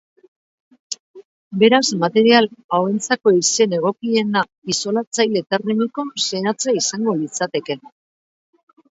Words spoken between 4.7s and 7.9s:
isolatzaile termiko zehatza izango litzateke.